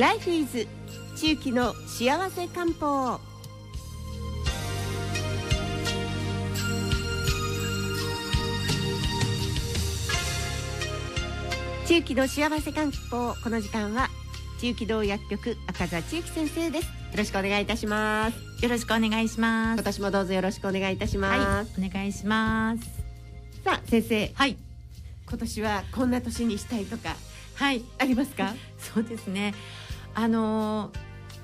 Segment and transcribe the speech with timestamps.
[0.00, 0.66] ライフイズ
[1.14, 3.20] 地域の幸せ漢方。
[11.84, 14.08] 地域の幸せ漢方この時間は
[14.58, 16.86] 地域道薬局赤座千幸先生です。
[16.86, 18.64] よろしくお願いいたします。
[18.64, 19.74] よろしくお願いします。
[19.74, 22.84] 今年もどうぞよろしくお願いいたします、はい、お願いします。
[23.62, 24.30] さあ先生。
[24.32, 24.56] はい。
[25.28, 27.16] 今年はこんな年にしたいとか
[27.60, 27.82] はい。
[27.98, 28.54] ありますか？
[28.78, 29.54] そうですね。
[30.14, 30.90] あの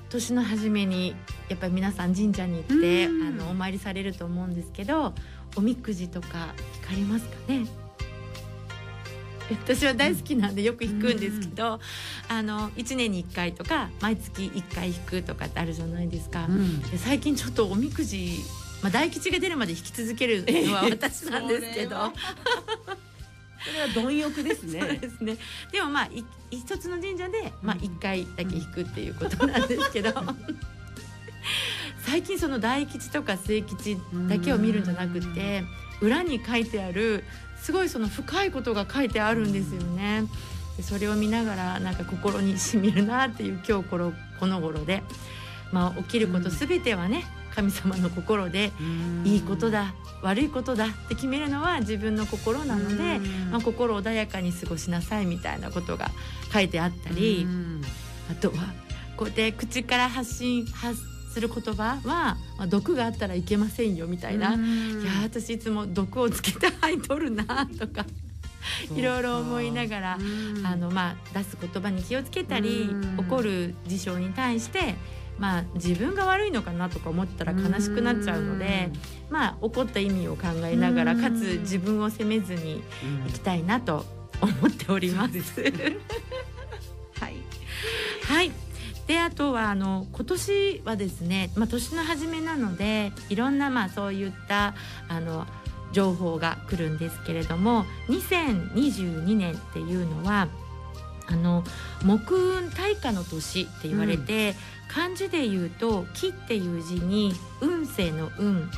[0.09, 1.15] 年の初めに
[1.49, 3.37] やっぱり皆さん神社に行ってあうん。
[3.37, 5.13] のお参りされると思うんですけど
[5.55, 7.65] おみくじとか引かれますかね？
[9.49, 11.79] 私は大好きなんでよく引くんですけど、
[12.27, 16.81] あの1年に1回とか毎月1回引くとかってあるじゃないですか、ん。
[16.81, 18.39] で最近ちょっとおみくじ、
[18.81, 22.11] まあ、大吉が出るまで引き続けるのは私なんですけど、
[23.67, 25.37] それは貪欲ですそうねですね。
[25.71, 30.13] でもまあい一つの神社でまあ一回だけ引くっていうことなんですけど。
[32.05, 33.97] 最近その大吉とか末吉
[34.29, 35.63] だけを見るんじゃなくて
[36.01, 37.25] 裏に書いてある
[37.57, 40.23] すごいその深いことが書いてあるんですよね。
[40.77, 45.03] でそれを見ながらなんか心にしみるなっていう今日このこの頃で、
[45.71, 47.25] まあ起きることすべてはね
[47.57, 48.71] 神様の心で
[49.25, 53.17] いいことだ悪いことだって決めるのは自分の心なので、
[53.49, 56.11] まあ、心穏やかに過ごしなさいみたいなことが
[56.53, 57.47] 書いてあったり、
[58.31, 58.73] あとは
[59.15, 61.01] こうやって口から発信発
[61.33, 68.05] する言葉は、まあ、毒があったらいけませんよみたいな、いやー私いつも毒をつけて吐いとるなとか
[68.95, 70.17] いろいろ思いながら、
[70.63, 73.17] あのまあ、出す言葉に気をつけたり、うん。
[73.17, 74.95] 起こる事象に対して、
[75.39, 78.89] まあ、自分が悪いのかなとか思ったら悲しくなっちゃうので、
[79.29, 81.21] まあ、起こった意味を考えながらうん。
[81.21, 82.83] かつ自分を責めずに
[83.27, 84.05] いきたいなと
[84.41, 85.61] 思っております。
[87.19, 87.35] はい。
[88.23, 88.51] はい。
[89.07, 94.75] であとはあの今年はですね、まあ、年の初めなのでいろんなまあそういった
[95.07, 95.47] あの
[95.93, 100.49] 情報が来るんですけれども2022年っていうのは
[101.27, 101.63] あの
[102.03, 104.55] 木運大化の年って言われて、
[104.87, 108.69] 漢字で言うと「木」っていう字に運勢の「運」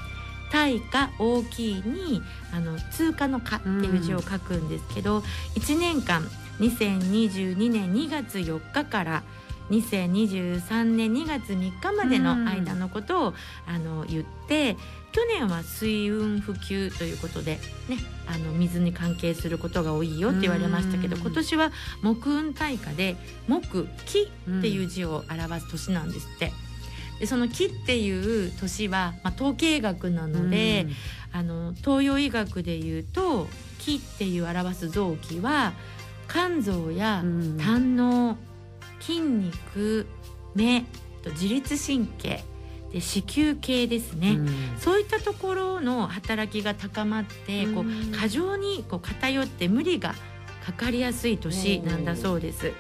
[0.52, 5.20] 大化大きいにあの通貨の「化」っていう字を書くんですけど、
[5.56, 6.24] 1年間
[6.60, 9.24] 2022年2月4日から
[9.70, 13.34] 2023年2月3日までの間のことを、
[13.68, 14.76] あの言って
[15.12, 17.98] 去年は水運普及ということで、ね、
[18.28, 21.72] あの水に関係することが多いよって言われましたけどうん今年は
[22.02, 23.16] 木運大化で
[23.48, 26.52] 木木っていう字を表す年なんですって。
[27.20, 30.88] でその木っていう年は、まあ、統計学なので、
[31.34, 33.48] あの東洋医学でいうと
[33.78, 35.74] 気っていう表す臓器は
[36.30, 37.58] 肝臓やうん。
[37.58, 38.38] 胆の
[39.00, 40.08] 筋肉
[40.56, 40.82] 目
[41.24, 42.44] と自律神経
[42.92, 44.40] で子宮系ですね、
[44.80, 48.14] そういったところの働きが高まって、こうん。
[48.14, 50.16] う過剰にこう偏って無理が
[50.66, 52.72] かかりやすい年なんだそうです。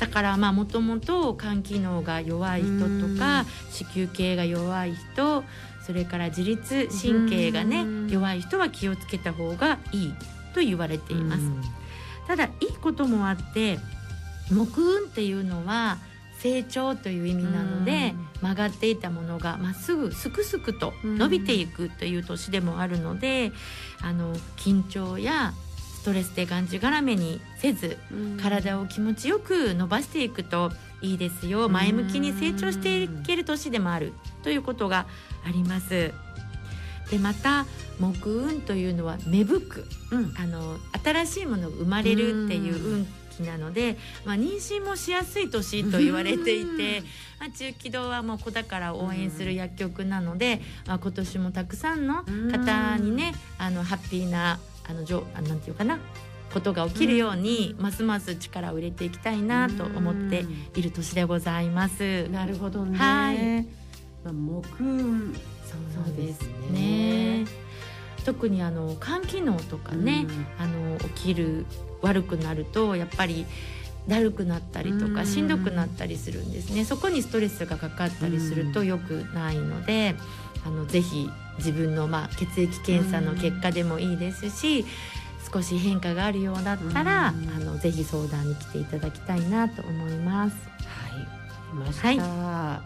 [0.00, 5.44] だからまあもともと肝機能が弱い人とか子宮系が弱い人
[5.86, 8.08] それから自律神経がねうん。
[8.10, 10.14] 弱い人は気をつけた方がいい
[10.52, 11.42] と言われています。
[12.26, 13.78] ただいいこともあって
[14.50, 15.98] 木運っていうのは
[16.38, 23.52] 成長という意味なので曲がっていたものがまっすぐすくすくと伸びていくという年でもあるので
[24.02, 27.96] あの緊張やストレスでがんじがらめにせず
[28.42, 31.68] 体を気持ちよく伸ばしていくといいですよ。
[31.68, 34.12] 前向きに成長していける年でもある。
[34.42, 35.06] ということが
[35.46, 36.12] あります。
[37.10, 37.66] でまた
[37.98, 39.84] 木運というのは芽吹く。
[40.10, 40.34] うん。
[40.36, 43.06] あの新しいものが生まれるっていう運
[43.36, 47.02] 気なので、まあ、妊娠もしやすい年と言われていて、
[47.40, 54.58] まあ、中気道はもう子だから応援する薬局なので、まあ、今年もたくさんの方にねあのハッピーな
[54.88, 55.98] あのじょあなんていうかな
[56.52, 60.44] ことが起きるように、ますます力を入れていきたいなと思って
[60.76, 62.28] いる年でございます。
[62.28, 62.96] なるほどね。
[62.96, 63.62] はい。
[64.24, 65.34] まあ木運
[65.64, 67.40] そうですね。
[67.40, 67.46] ね。
[68.24, 70.26] 特にあの肝機能とかね、
[70.58, 71.66] あの起きる
[72.04, 73.46] 悪くなるとやっぱり
[74.06, 75.14] だるくなったりとうん。
[75.14, 76.84] かしんどくなったりするんですね。
[76.84, 80.14] そこにストレスがかかったりすると良くないので
[80.66, 81.28] あのぜひ
[81.58, 84.84] 自分のまあ血液検査の結果でもいいですし
[85.52, 87.64] 少し変化があるようだったらあうん。
[87.64, 90.56] のぜひ相談に来ていただきたいなと思います。
[90.86, 91.22] はい。
[91.22, 92.02] いました。
[92.02, 92.82] さあ。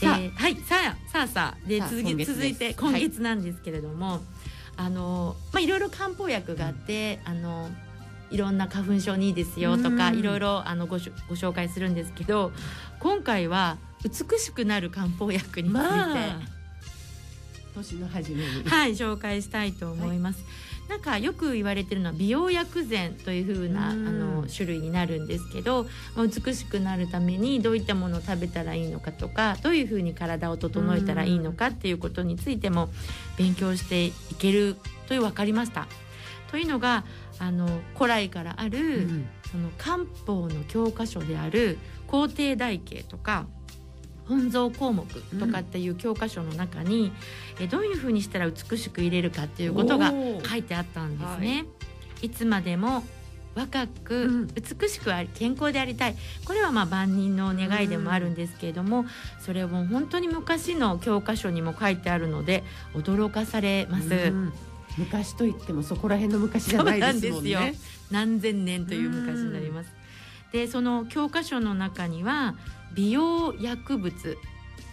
[0.00, 1.68] えーはいさあさあさあ。
[1.68, 4.20] で続き続いて今月なんですけれども、
[4.76, 7.68] あのまあいろいろ漢方薬があって、あの
[8.30, 10.18] いろんな花粉症にいいですよとかうん。
[10.18, 10.98] いろいろあのご
[11.28, 12.52] ご紹介するんですけど
[13.00, 16.58] 今回は美しくなる漢方薬について、まあ。
[17.74, 18.64] 年の初めに。
[18.64, 20.44] はい紹介したいと思います。
[20.88, 24.20] なんかよく言われてるのは美容薬膳という風なあうん。
[24.42, 25.84] の種類になるんですけど
[26.16, 32.88] まあ美しくなるためにどういったものを食べたらいいのかとかどういう風に体を整えたらいいのかっていうことについても
[33.36, 34.76] 勉強していける
[35.06, 35.86] という分かりました。
[36.50, 37.04] というのが
[37.38, 39.28] あの古来からある、うん。
[39.50, 43.46] その漢方の教科書である皇帝台形とか
[44.26, 45.06] 本草項目
[45.40, 47.12] とかっていう教科書の中に、
[47.60, 50.12] えどういうふうにしたら美しく入れるかっていうことが
[50.46, 51.64] 書いてあったんですね。
[52.20, 53.02] い、つまでも
[53.54, 54.46] 若くうん。
[54.48, 56.16] 美しくあり健康でありたい。
[56.44, 59.06] これはまあ万人の願いでもあるんですけれども
[59.40, 62.64] それを本当に昔の教科書にも書いてあるので
[62.94, 64.08] 驚かされます。
[64.08, 64.52] うん
[64.98, 67.50] 昔といってもそこら辺の昔じゃないですもんね。
[67.50, 67.74] で
[68.10, 69.92] 何千年という昔になります。
[70.52, 72.54] でその教科書の中には
[72.94, 74.38] 美容薬物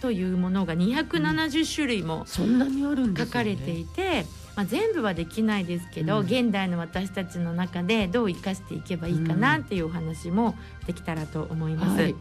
[0.00, 6.26] というものが270種類もそんなにある書かれていて、まあ、全部はできないですけど、うん。
[6.26, 10.54] 現代の私たちの中でどう生かしていけばいいかなっていうお話も
[10.86, 12.02] できたらと思います。
[12.02, 12.14] はい。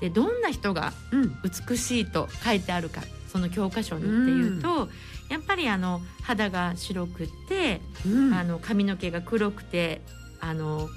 [0.00, 1.36] でどんな人がうん。
[1.42, 4.88] 美しいと書いてあるかその教科書にっていうと、
[5.30, 8.34] やっぱりあの肌が白くってうん。
[8.34, 10.00] あの髪の毛が黒くて
[10.40, 10.88] あの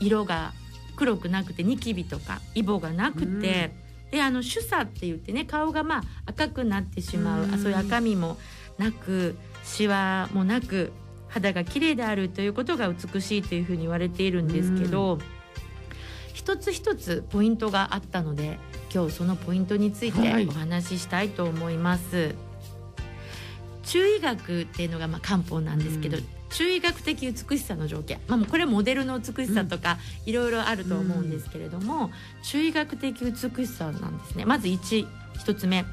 [0.00, 0.52] 色が
[0.96, 3.72] 黒くなくてニキビとかイボがなくて、
[4.10, 7.54] であの主査って言ってね顔がまあ赤くなってしまう、うん。
[7.54, 8.38] あそういう赤みも
[8.78, 10.92] なくシワもなく
[11.28, 15.18] 肌が綺麗であるということが美しいというふうに言われているんですけど、
[16.32, 18.58] 一つ一つポイントがあったので
[18.94, 20.46] 今日そのポイントについはい。
[20.46, 22.34] てお話ししたいと思います。
[23.86, 26.24] 中医学っていうのがまあ漢方なんですけど、うん。
[26.50, 32.10] 中医学的美しさの条件、まあ、これモデルの美しさとかいろいろあると思うんですけれども、
[32.44, 34.44] 中医学的美しさなんですね。
[34.44, 35.06] まず 1,
[35.38, 35.84] 一つ目。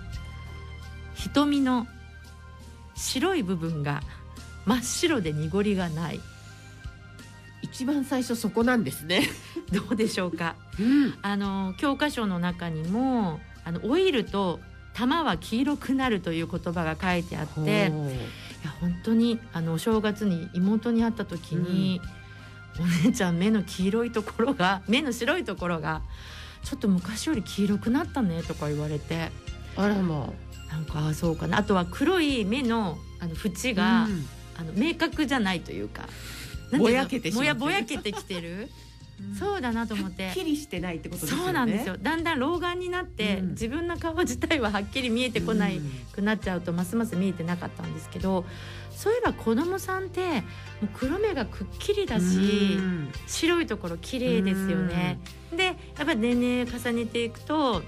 [1.15, 1.87] 瞳の
[2.95, 4.01] 白い部分が
[4.65, 6.19] 真っ白で濁りがない。
[7.61, 9.29] 一番最初そこなんですね。
[9.71, 10.55] どうでしょうか。
[10.79, 11.17] うん。
[11.21, 14.59] あの教科書の中にもあのオイルと
[14.93, 17.65] 玉は黄色くなるという言葉が書いてあってい
[18.65, 21.99] や本当にあのお正月に妹に会った時に、
[22.79, 26.01] お姉ちゃん目の黄色いところが 目の白いところが
[26.63, 29.31] ちょっと昔より黄色くなったねとか言われて。
[29.75, 30.31] あらま
[30.71, 31.57] なんかあそうかな。
[31.57, 34.25] あとは黒い目のあの縁あが、うん。
[34.55, 36.07] あの明確じゃないというか。
[36.77, 38.69] ぼやけてぼやぼやけてきてる
[39.37, 40.25] そうだなと思って。
[40.25, 41.43] はっきりしてないってことですよね。
[41.45, 41.97] そうなんですよ。
[41.97, 43.49] だんだん老眼になって、うん。
[43.51, 45.89] 自分の顔自体ははっきり見えてこないうん。
[46.11, 48.45] くなっちゃうとますます見えてなかったんですけど
[48.91, 50.43] そういえば子供さんっても
[50.83, 52.23] う黒目がくっきりだし
[52.77, 53.11] うん。
[53.27, 55.19] 白いところ綺麗ですよね。
[55.55, 55.71] でや
[56.03, 57.81] っぱり年齢重ねていくと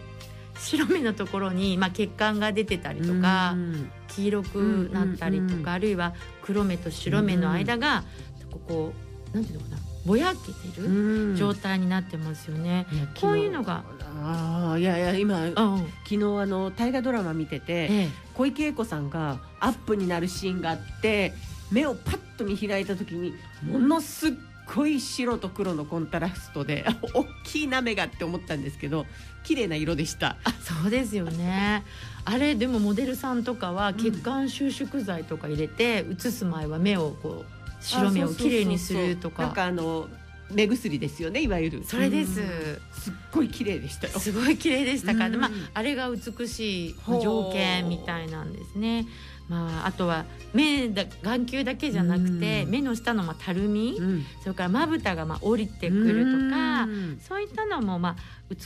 [0.58, 3.92] 白目のところに、まあ、血管が出てたりとかうん。
[4.08, 5.64] 黄色くなったりとうんうんうん。
[5.64, 8.04] かあるいは黒目と白目の間が
[8.52, 8.94] ここ
[9.34, 11.36] なんていうのかなぼやけてるうん。
[11.36, 12.86] 状態になってますよね。
[12.92, 13.84] いやこういうのが。
[14.24, 18.10] ああいやいや今うん、昨日あの大河ドラマ見ててええ。
[18.34, 21.34] 小池栄子さんがアップになるシーンがあって
[21.72, 24.32] 目をパッと見開いた時にものすっ
[24.74, 29.06] ごい白と黒のコントラストで 大きいな目がって思ったんですけど
[29.44, 30.38] 綺麗な色でした。
[30.44, 31.84] あそうですよね。
[32.26, 37.55] あれでもモデルさんとかは血管収縮剤とか入れて写す前は目をこう
[37.86, 40.08] 白目をきれいにするとなんかかあの
[40.52, 41.84] 目薬ですよねいわゆる。
[41.84, 42.40] それです。
[42.40, 42.46] うん。
[42.92, 44.20] すっごい綺麗でしたよ。
[44.20, 45.22] すごい綺麗でしたか。
[45.22, 45.38] ら、うん。
[45.38, 49.08] まあ、あれが美しい条件みたいなんですね。
[49.48, 52.70] まあ、あとは目だ眼球だけじゃなくて、うん。
[52.70, 54.26] 目の下のまあたるみ、うん。
[54.42, 57.20] それからまぶたがまあ降りてくるとか、うん。
[57.28, 58.16] そういったのもまあ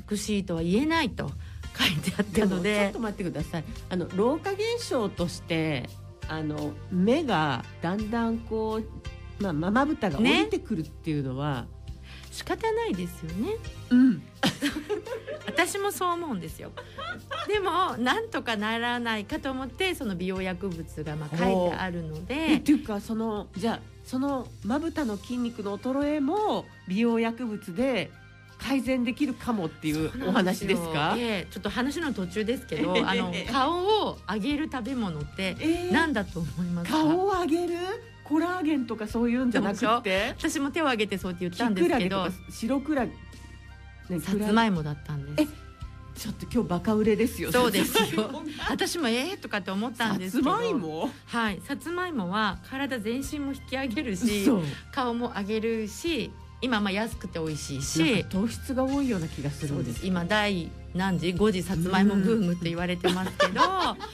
[0.09, 1.31] 美しいとは言えないと
[1.77, 2.41] 書いてあっで。
[2.41, 3.63] もちょったのでと待ってください。
[3.89, 5.89] あの老化現象として
[6.29, 11.65] あの目がだんだんこうまあままぶたが降りてくるっていうのは、
[12.31, 13.55] 仕方ないですよね。
[13.89, 14.23] うん。
[15.47, 16.71] 私もそう思うんですよ。
[17.47, 22.35] でもなんとかならないかと思ってその美容薬物がまあ書いてあるので。
[22.35, 28.11] えっていうかそのじゃあそのまぶたの筋肉の衰えも美容薬物で
[28.59, 31.15] 改善できるかもっていうお話ですか？
[31.17, 36.97] ええちょっと話の途中ですけどあのええ顔を上げる食べ物ってえー何だと思いますか？
[36.99, 37.73] 顔を上げる？
[38.23, 40.35] コラーゲンとかそういうんじゃなくて？
[40.37, 43.11] 私も手を挙げてそうって言ったんキですけど白クラゲ、
[44.09, 45.51] ねさつまいもだったんです。
[46.15, 48.29] ちょっと今日バカ売れですよそうですよ。
[48.69, 50.51] 私もええとかって思ったんですけど。
[50.51, 51.09] さつまいも？
[51.27, 51.61] はい。
[51.65, 54.45] さつまいもは体全身も引き上げるし
[54.91, 56.29] 顔も上げるし
[56.61, 58.25] 今まあ安くて美味しいし。
[58.25, 63.61] 糖質が多いような気がするんですす今第何時5時さつまいもブームって言われてますけど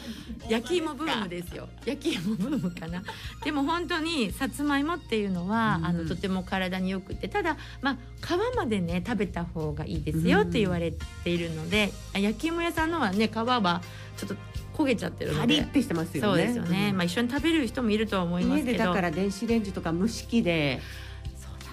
[0.49, 1.67] 焼き芋ブームですよ。
[1.85, 3.01] 焼き芋ブームかな。
[3.43, 5.85] でも本当にさつまいもっていうのは、うん。
[5.85, 7.27] あのとても体によくて。
[7.27, 10.91] ただまあ皮までね食べた方がいいですよって言われ
[11.23, 13.81] ているので、あ焼き芋屋さんのはね皮は
[14.17, 14.35] ちょっと
[14.75, 15.63] 焦げちゃってるので。
[15.63, 16.21] てしてますよね。
[16.21, 18.71] そうですよね、うんまあ一緒に食べる人もいるとは思いますけど。
[18.71, 20.81] 家でだから電子レンジとか蒸し器で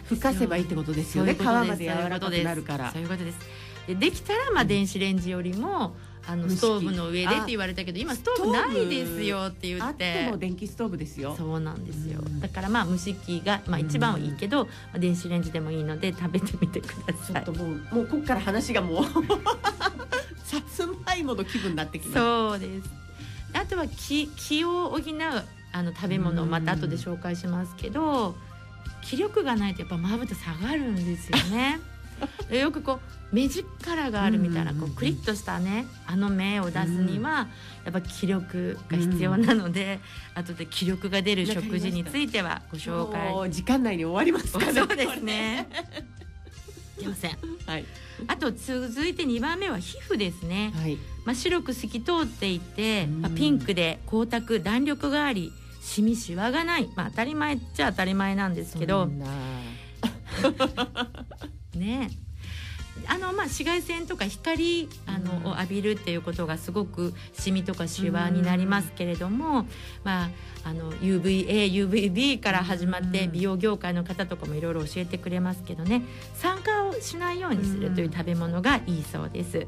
[0.04, 1.34] ふかせばいいってことですよね。
[1.34, 2.92] 皮まで柔らかくなるから。
[2.92, 3.38] そういうことです。
[3.86, 5.94] でできたらまあ電子レンジよりも
[6.26, 11.34] あのストーブの上でって言われたけど今ストーブないですよって言あっってても電気ストーブですよ。
[11.36, 12.20] そうなんですよ。
[12.24, 12.40] うん。
[12.40, 17.44] だからまあ蒸し器がまあ一番はいいけど、まあ電子レンジでもいいので食べてみてください。
[17.44, 19.04] ちょっともうもうこっから話がもう
[20.44, 22.18] さつまいもの気分になってきます。
[22.18, 22.88] そうです。
[23.54, 25.02] あとは気気を補う
[25.72, 28.36] あの食べ物をまた後で紹介しますけど
[29.02, 31.80] 気力がないとやっぱまぶた下がるんですよね。
[32.48, 33.00] で よくこ
[33.32, 37.48] う目力があるみたいなこうクリッとしたねあの目を出すには
[37.84, 39.98] やっぱ気力が必要なので
[40.34, 43.50] 後で気力が出る食事についてはご紹介。
[43.50, 45.66] 時間内に終わりますかね そうですね。
[46.98, 47.38] いけません。
[47.66, 47.84] はい。
[48.28, 50.72] あと続いて2番目は皮膚ですね。
[50.74, 50.96] はい。
[51.24, 56.88] まあ白く透き通っていて、まあうんピンクで光沢弾力があり、シミシワがない。
[56.94, 59.10] まあ当たり前っちゃ当たり前なんですけど
[61.74, 62.10] ね。
[63.08, 69.66] あのまあ紫外線とか光あの、うんを浴びるっていうことがすごくシミとかシワになりますけれども、
[70.04, 70.30] まあ
[70.64, 79.66] あの UVA、UVB から始まってうん美容業界の方とかもいろいろ教えてくれますけどね酸化をしないようにするという食べ物がいいそうです。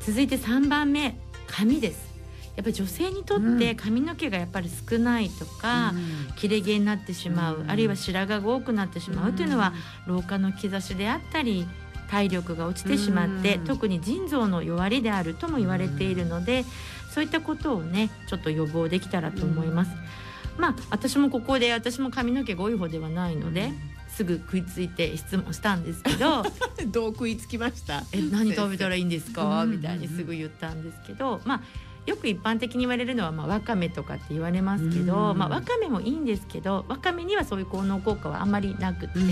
[0.00, 1.16] 続いて3番目
[1.48, 2.13] 髪です。
[2.56, 5.92] やっぱり女性にとって髪の毛がやっぱり少ないとか、
[6.36, 7.70] 切れ毛になってしまう、うん。
[7.70, 9.72] あるいは白髪が多くなってしまうというのは、
[10.06, 11.66] 老化の兆しであったり
[12.08, 13.64] 体力が落ちてしまって、うん。
[13.64, 16.64] 特に腎臓の弱りであるとも言われているので、
[17.10, 19.90] そういったことをねちょっと予防できたらと思います。
[20.56, 23.72] まあ私もここで私も髪の毛が多い方ではないので、
[24.08, 26.44] すぐ食いついて質問したんですけど
[26.86, 29.72] どう食いつきました「え何食べたらいいんですか?」うん。
[29.72, 31.60] みたいにすぐ言ったんですけどまあ
[32.06, 35.38] よく一般的に言われるのは、まあ、わかめとかって言われますけど、うん。
[35.38, 39.30] まあ、わかめもいいんですけどわかめにはそういう効能効果はあんまりなくて、うん。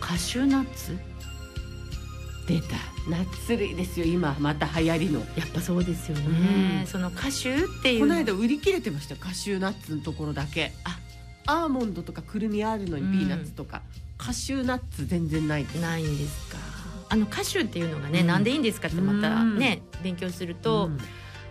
[0.00, 0.96] カシューナッツ
[2.46, 2.76] 出た。
[3.10, 5.20] ナッツ類ですよ今また流行りの。
[5.20, 6.86] やっぱそうですよね、うん。
[6.86, 8.00] そのカシューっていう。
[8.00, 10.72] この間売り切れてましたよカシューナッツのところだけ。
[10.84, 10.98] あ
[11.46, 13.82] アーモンドとかくるみあるのにピーナッツとか、
[14.18, 16.58] カシューナッツ全然ないないんですか。
[17.08, 18.26] あのカシューっていうのがね、うん。
[18.26, 20.90] なんでいいんですかってまたね、勉強すると、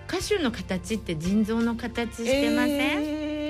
[0.05, 3.45] うんカシューの形って腎臓の形してません、えー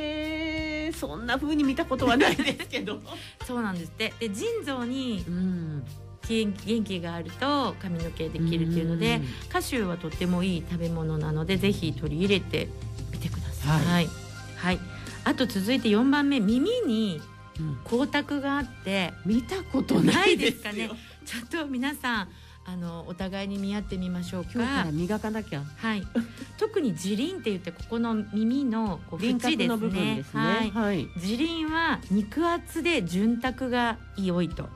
[0.95, 3.01] そんな風に見たことはないですけど、
[3.45, 3.89] そうなんです。
[3.89, 5.83] ってで腎臓にうん、
[6.29, 9.19] 元元気があると髪の毛できるっていうので、
[9.49, 12.69] カシューはとってもいい食べ物なのでぜひ取り入れて
[13.11, 13.85] みてください。
[13.85, 14.09] はい、
[14.55, 14.79] はい。
[15.25, 16.39] あと続いて4番目。
[16.39, 17.21] 耳に
[17.59, 17.77] うん。
[17.85, 20.89] 光沢があって見たことないですかね？
[21.25, 22.27] ちょっと皆さん
[22.67, 24.91] あのお互いに見合ってみましょう今日か。
[24.91, 25.61] 磨かなきゃ。
[25.77, 26.05] はい、
[26.57, 30.41] 特に自輪って言ってここの耳のこうです郭の部分ねですね。
[30.41, 34.67] はい、はい、自輪は肉厚で潤沢が良いと。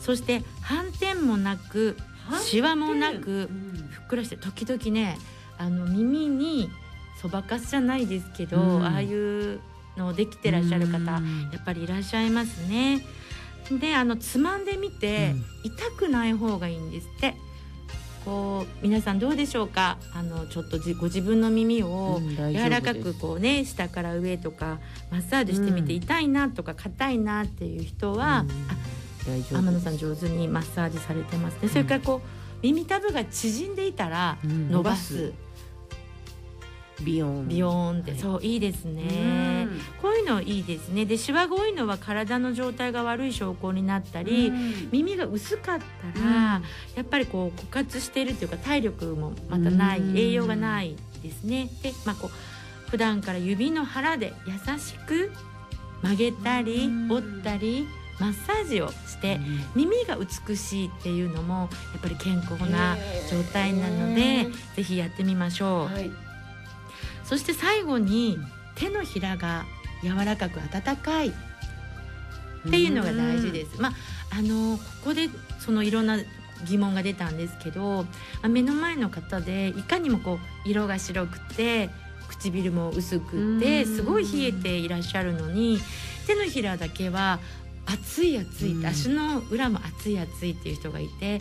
[0.00, 1.96] そして斑点もなく
[2.42, 3.88] シワもなくうん。
[3.90, 5.16] ふっくらして時々ね
[5.56, 6.68] あの耳に
[7.20, 8.84] そばかすじゃないですけど、うん。
[8.84, 9.60] ああいう
[9.96, 11.50] のできてらっしゃる方、うん。
[11.52, 13.06] やっぱりいらっしゃいますね。
[13.78, 17.36] であのつまんでみて、痛くない方がいいんですって。
[18.24, 19.96] こう皆さんどうでしょうか？
[20.12, 24.78] あのちょっとじご自分の耳を柔らかくこうね下から上とか
[25.10, 26.02] マッサージしてみてうん。
[26.02, 28.44] 痛いなとか硬いなっていう人は、
[29.26, 29.42] うん。
[29.56, 31.68] 天野さん上手にマッサージされてますね。
[31.70, 32.28] それからこう
[32.62, 34.70] 耳たぶが縮んでいたらうん。
[34.70, 35.32] 伸ばす
[37.04, 37.48] ビヨン。
[37.48, 38.20] ビヨーンって、はい。
[38.20, 39.68] そういいですね。
[40.00, 41.04] こういうのいいですね。
[41.04, 44.88] でシワが多いのは体の状態が悪い証拠になったり、うん。
[44.92, 46.62] 耳が薄かったら、うん。
[46.94, 50.16] やっぱりこう枯渇しているというか体力もまたない、うん。
[50.16, 51.68] 栄養がないですね。
[51.82, 55.32] でまあこう普段から指の腹で優しく
[56.02, 57.12] 曲げたりうん。
[57.12, 57.86] 折ったり
[58.18, 59.40] マッサージをして
[59.74, 62.96] 耳が美しいっていうのもやっぱり健康な
[63.30, 65.94] 状態なのでぜひやってみましょう。
[65.94, 66.10] はい
[67.30, 68.40] そして最後に
[68.74, 69.64] 手のひらが
[70.02, 71.32] 柔らかく温かいっ
[72.68, 73.80] ていうのが大事です。
[73.80, 73.92] まあ
[74.30, 75.28] あのここで
[75.60, 76.18] そのいろんな
[76.66, 78.04] 疑問が出たんですけど
[78.42, 81.88] あ目の前の方でいかにもこう色が白くて
[82.28, 83.96] 唇も薄くてうん。
[83.96, 85.78] すごい冷えていらっしゃるのに
[86.26, 87.38] 手のひらだけは
[87.86, 91.38] 熱い熱い足の裏も熱い熱いっていう人がいて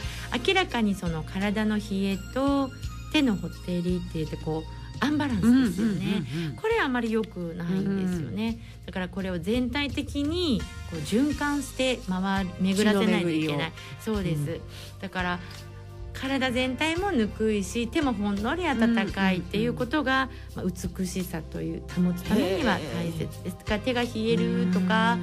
[0.48, 2.70] 明らかにその体の冷えと
[3.12, 6.24] 手のほてりって言ってこうアンバランスですよね。
[6.56, 13.72] これあまり良くないんですよね、だからこれを全体的にこう循環して回る巡らせないといけない。
[14.00, 14.60] そうです、
[15.02, 15.40] だから
[16.12, 23.58] 体全体もぬくいし手もほんのり温かいっていうことが、まあ、美しさという保つためには大切です。
[23.58, 25.18] だから手が冷えるとか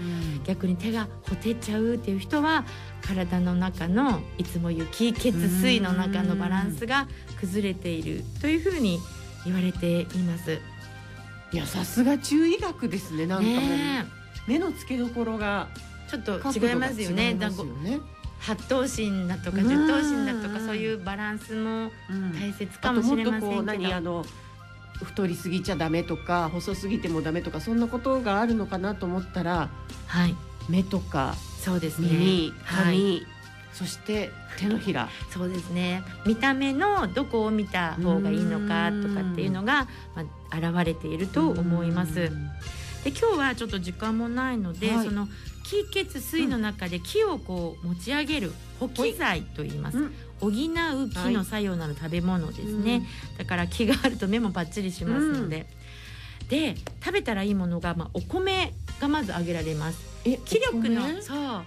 [0.46, 2.64] 逆に手がほてっちゃうっていう人は
[3.02, 7.08] 体の中のいつも雪血水の中のバランスが
[7.40, 8.98] 崩れているというふうに
[9.46, 10.60] 言われています。
[11.52, 14.04] いやさすが中医学ですねなんかもう、ね
[14.46, 17.34] 目の付けどころがえちょっと違いますよね。
[17.34, 17.50] だ
[18.38, 23.62] 八頭身だとかうん十頭身だとかそういうバランスもうん大切かもしれませんけど。
[23.62, 24.24] 何あの
[25.02, 29.68] 太りすぎちゃダメとか細すぎてもダメとかそんなことがあるのかなと思ったら
[30.06, 30.34] はい、
[30.70, 32.08] 目とかそうですね。
[32.08, 33.26] 耳髪、はい、
[33.76, 36.02] そして手のひらそうですね。
[36.24, 42.14] 見た目のどこを見た方がいいのかとかっていうのがまあ現れていると思います。
[43.04, 45.28] で今日はちょっと時間もないので、はいその
[45.68, 49.98] 気血水の中で気をこう持ち上げる補気剤と言います。
[49.98, 50.62] うん補う気
[51.32, 53.06] の作用なる食べ物ですね。
[53.38, 55.66] だから気があると目もパッチリしますので。
[56.48, 59.98] で食べたらいいものが、まあ、お米がまず挙げられます。
[60.24, 61.62] え気力のそう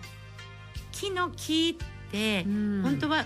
[0.92, 2.82] 木の木って、うん。
[2.84, 3.26] 本当は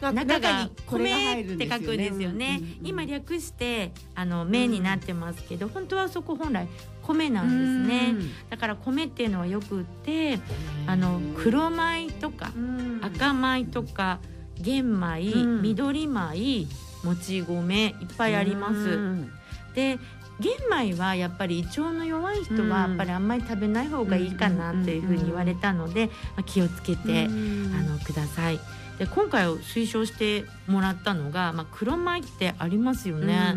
[0.00, 2.60] な中が米って書くんですよね。
[2.82, 6.68] 今略してあの麺になってますけど、本当はそこ本来
[7.02, 8.14] 米なんですね。
[8.50, 10.38] だから米っていうのはよくって
[10.86, 13.00] あの黒米とかうん。
[13.02, 14.18] 赤米とか
[14.56, 15.62] 玄米、うん。
[15.62, 16.66] 緑米
[17.04, 18.74] もち米いっぱいあります。
[18.74, 19.32] うん。
[19.74, 19.98] で
[20.40, 28.60] 玄米はやっぱり胃腸の弱い人はうんやっぱりあんまり食べない方がいいかなというふうに言われたので、まあ、気をつけて、うんあのください。
[28.98, 33.54] で今回を推奨してもらったのが、まあ、黒米ってありますよね。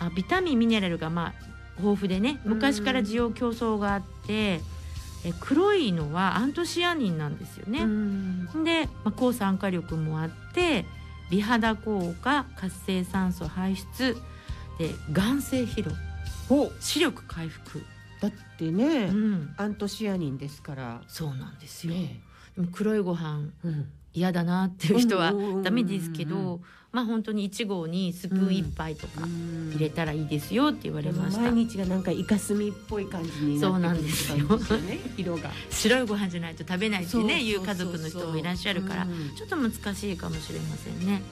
[0.00, 1.34] あビタミンミネラルがまあ
[1.78, 4.60] 豊富でね昔から需要競争があって、
[5.24, 7.84] え黒いのはアントシアニンなんですようね。
[7.84, 10.84] んで、まあ、抗酸化力もあって
[11.30, 14.16] 美肌効果活性酸素排出
[14.78, 15.92] で眼性疲労。
[16.80, 17.84] 視力回復、
[18.20, 21.02] だってね、うん、アントシアニンですから。
[21.06, 21.94] そうなんですよ。
[21.94, 22.20] ね
[22.56, 23.88] でも黒いご飯うん。
[24.14, 26.60] 嫌だなっていう人はダメですけど、
[26.90, 29.20] まあ本当に1合にスプーン1杯とか
[29.70, 31.42] 入れたらいいですよって言われました。
[31.42, 34.58] 毎日がなんかイカスミっぽい感じにそうなんですよ。
[35.16, 39.36] 色が白いご飯じゃないと食べないってねいう家族の人もいらっしゃるからうん。
[39.36, 41.22] ちょっと難しいかもしれませんね。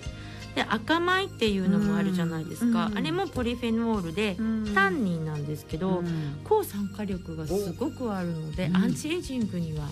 [0.56, 2.98] で赤米っていうのもあるじゃないですか、うん。
[2.98, 4.72] あれもポリフェノールでうん。
[4.74, 6.40] タンニンなんですけど、うん。
[6.42, 8.76] 抗酸化力がすごくあるので、うん。
[8.76, 9.86] アンチエイジングには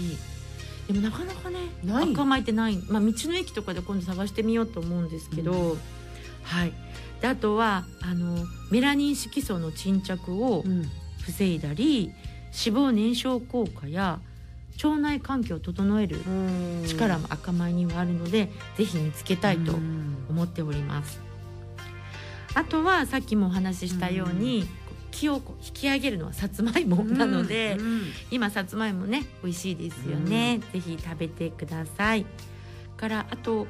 [0.00, 0.16] いい。
[0.86, 5.78] でもなかなかね赤米ってない、まあ、道の駅とかで今度探してみようと思うんですけど、う
[6.42, 6.72] はい。
[7.20, 10.88] であとはあのメラニン色素の沈着をうん。
[11.26, 12.12] 防いだり
[12.66, 14.20] 脂肪燃焼効果や
[14.82, 16.18] 腸内環境を整える
[16.86, 20.16] 力も赤米にはあるので、ぜひ見つけたいとうん。
[20.28, 21.20] 思っております。
[22.54, 24.66] あとはさっきもお話ししたように、
[25.10, 32.26] 気を引き上げるのはさつまいもなので、うん今さつまいもね美味しいですよね、ぜひ食べてください。
[32.96, 33.66] からあと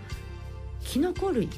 [0.83, 1.49] きのこ類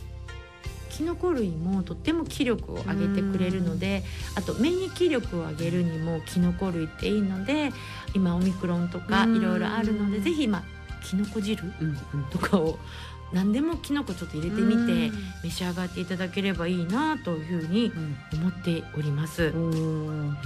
[0.97, 4.03] きのこ類もとっても気力を上げてくれるので
[4.35, 7.71] あと免疫力を上げるにもきのこ類っていいので
[8.15, 9.37] 今オミクロンとかうん。
[9.37, 10.65] いろいろあるのでぜひ今
[11.03, 11.63] きのこ汁
[12.31, 12.79] とかを
[13.33, 15.13] 何でもきのこちょっと入れてみてうん。
[15.45, 17.93] 召し上がっていただければいいなというふうに
[18.33, 19.45] 思っております。
[19.45, 20.37] うん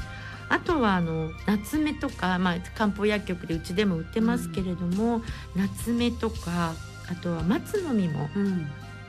[0.53, 5.23] あとはあの夏目とか、まあ、漢方薬局でうちでも売ってますけれども、
[5.55, 6.75] 夏目とか
[7.09, 8.29] あとは松の実も、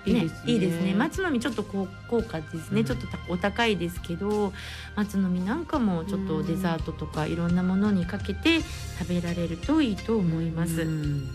[0.05, 0.29] ね。
[0.43, 0.93] うんいいですね。
[0.93, 2.85] 松の実ちょっとこう高価ですね、うん。
[2.85, 4.53] ちょっとたお高いですけど
[4.95, 8.61] 松の実なんかもちょっとデザートとかいろんなものにかけて
[8.99, 10.81] 食べられるといいと思います。
[10.81, 11.29] うん。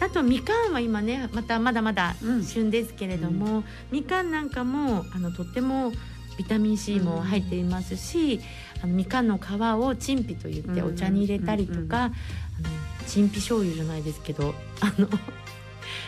[0.00, 2.44] あとみかんは今ねまたまだまだうん。
[2.44, 5.92] 旬ですけれども、みかんなんかもあのとっても
[6.36, 8.40] ビタミン C も入っていますし、
[8.82, 11.94] あのみかんの皮をチンピと言ってうんお茶に入れたりとか、うんうん。
[11.94, 12.14] あの
[13.06, 15.08] チンピ醤油じゃないですけどあの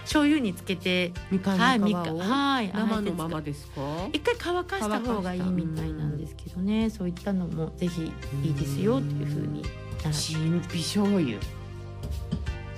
[0.06, 3.80] 醤油につけてみかんの皮をはい生のまあまですか？
[4.12, 8.12] 一回乾かした方がいいみたいなんですけどね、そういったのもぜひ
[8.44, 9.62] いいですよというふうに
[10.02, 11.38] 習って陳皮醤油。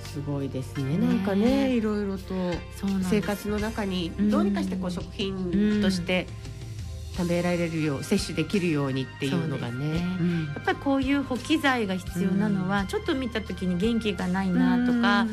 [0.03, 0.97] すごいですね。
[0.97, 2.33] なんかねねいろいろと
[3.03, 6.25] 生活の中にうんどうにかしてこう食品として
[7.15, 9.85] 食べられるよう摂取できるようにっていうのがね。
[9.93, 10.17] ね。
[10.19, 10.45] うん。
[10.47, 15.27] やっぱりこういう補給剤が必要なのは、ちょっと見た時に元気がないなとか、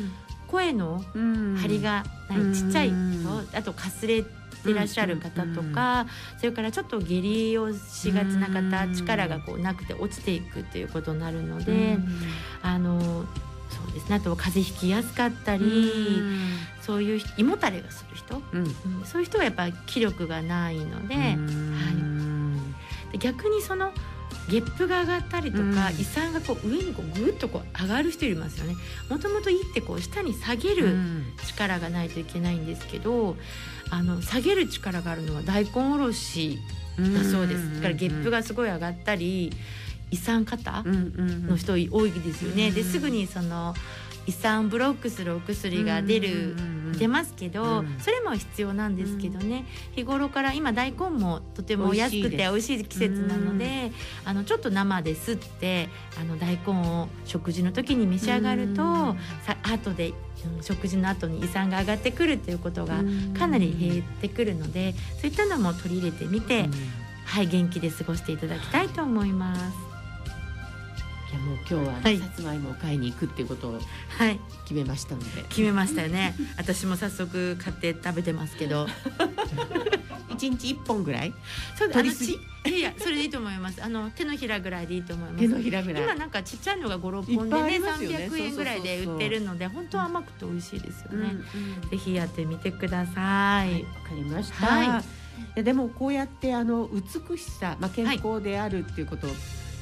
[0.47, 1.55] 声のうん。
[1.57, 2.53] 張りがない、うん。
[2.53, 6.07] ちっちゃい人あとかすれてらっしゃる方とか、
[6.37, 12.07] それからちょっと下痢をしがちな方、うん力がこうなくて落ちていくっていうことになるので、うん。
[12.61, 12.99] あの
[13.69, 14.15] そうですね。
[14.15, 15.91] あとは風邪ひきやすかったり、
[16.81, 18.63] そういう人胃もたれがする人、うん。
[18.63, 22.73] うんそういう人はやっぱり気力がないので,、うん。
[23.11, 23.91] で逆にその
[24.49, 25.73] ゲップが上がったりとか、うん。
[25.73, 28.75] 胃酸がこう上にこうぐっとこう上がる人いますよね。
[29.09, 30.95] もともと胃ってこう下に下げる
[31.45, 33.35] 力がないといけないんですけど、
[33.89, 36.59] あの下げる力があるのは大根おろし
[36.97, 39.51] だそうです、だからゲップがすごい上がったり
[40.11, 43.75] 胃酸過多の人多いですよね、うんですぐにその
[44.25, 46.55] 胃酸ブロックするお薬が出る、
[46.93, 47.97] 出ますけど、うん。
[47.99, 53.91] それも必要なんですけどね、日頃から今大根もとても安くて美味しい季節なので、
[54.25, 59.17] あのちょっと生ですってあの大根を食事の時に召し上がると、うん。
[59.45, 60.13] さ後で、うん
[60.61, 62.97] 食事の後に胃酸が上がってくるっていうことが
[63.37, 66.69] かなり減ってくるので、そういったのも取り入れてみて、
[67.25, 69.86] はい元気で過ごしていただきたいと思います。
[71.31, 76.35] いやもう今日ははいさつまいもを買いに行くっていうことをはい決めましたので決めましたよね。
[76.57, 78.87] 私も早速買って食べてますけど。
[80.29, 81.33] 一日一本ぐらい？
[81.75, 83.83] そう取りすいやいやそれでいいと思います。
[83.83, 85.41] あの手のひらぐらいでいいと思います。
[85.41, 91.35] 手のひらぐらい今なんかちっちゃいのが五六本でねね300円ぐらいで売ってるので本当は甘くて美味しいですよね。
[91.81, 93.71] うんぜひやってみてください。
[93.71, 95.03] はいわかりました、はい
[95.55, 99.29] いやでもこうやってあの美しさ、まあ、健康であるっていうことを、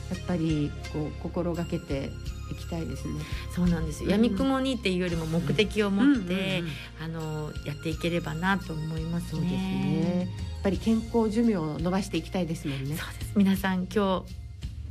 [0.09, 2.11] やっぱりこう心がけて
[2.51, 3.19] いきたいですね。
[3.53, 4.05] そうなんですよ。
[4.05, 6.63] うん闇雲にっていうよりも目的を持って、
[7.01, 9.29] あのやっていければなと思いますね。
[9.31, 10.19] そうですね。
[10.19, 12.95] やっぱり健康寿命を伸ばしていきたいですもんね。
[12.95, 13.31] そうです。
[13.35, 14.33] 皆さん今日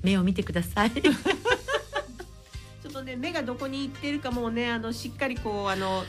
[0.02, 0.90] 目を見てください。
[1.00, 1.12] ちょ
[2.90, 6.04] っとね目がどこに行ってるかもねあのしっかりこうあの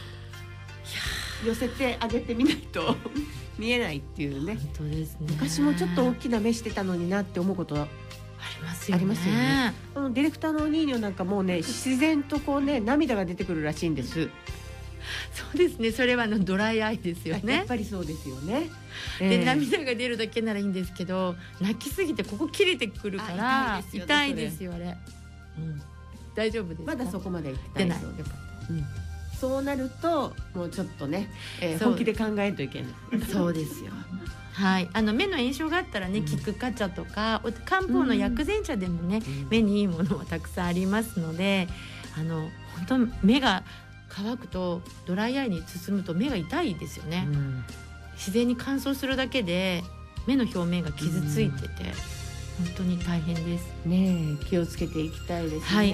[1.46, 2.96] 寄せてあげてみないと
[3.58, 4.56] 見えないっていうね。
[4.56, 5.28] 本当ですね。
[5.30, 7.88] 昔もちょっと大きな目してたのになって思うことは
[8.56, 8.98] ありますよね。
[8.98, 14.30] ありますよねあのディレクターのお兄ニョなんかもうね自然とこうね涙が出てくるらしいんです。
[15.34, 15.92] そうですね。
[15.92, 17.64] それはあのドライアイですよやっね。
[17.68, 18.72] ぱりそうですよね。
[19.20, 24.98] で、ええ涙が出るだけならいいんですけど泣きすぎてここ切れてくるからあ痛いですよあれ、
[25.60, 25.82] うん、
[26.34, 26.86] 大丈夫ですか？
[26.88, 28.32] まだそこまで行ってないそうです。
[28.70, 28.84] うん
[29.40, 31.30] そうなるともうちょっとね、
[31.62, 33.22] えー本気で考えんといけない。
[33.30, 33.92] そうですよ
[34.56, 36.26] はい、あの目の炎症があったらね、うん。
[36.26, 41.68] キクカ茶とかお漢方の薬膳茶でもね、目にいいものはたくさんありますので
[42.18, 42.50] あの
[42.88, 43.64] 本当目が
[44.08, 47.66] 乾くとドライアイに包むと目が痛いですよね、うん。
[48.14, 49.84] 自然に乾燥するだけで
[50.26, 51.68] 目の表面が傷ついてて、
[52.58, 55.62] 本当に大変ですねえ気をつけていきたいですね。
[55.64, 55.94] はい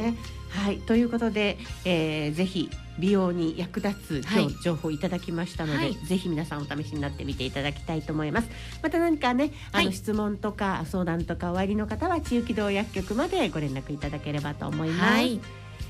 [0.51, 2.69] はい、ということで、えーぜひ
[2.99, 8.49] 美容に役立つ今はい日情報いただきましたので、はいぜひ皆さんお試しになってみていただきたいと思います。
[8.83, 15.13] また何かね、あのはい質問とか相談とかおありの方は中期道薬局までご連絡いただければと思います。
[15.13, 15.39] はい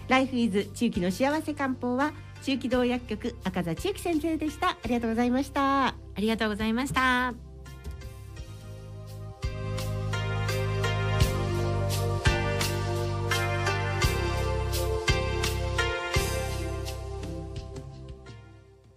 [0.07, 2.11] ライフイズ中期の幸せ漢方は
[2.43, 4.71] 中期道薬局赤座千幸先生でした。
[4.71, 5.87] ありがとうございました。
[5.87, 7.50] ありがとうございました